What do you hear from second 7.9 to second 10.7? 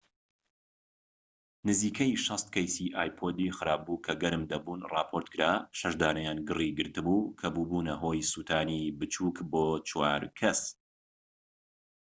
هۆی سوتانی بچوك بۆ چوار کەس